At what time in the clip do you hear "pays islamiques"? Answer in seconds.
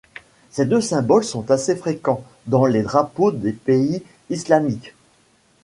3.53-4.95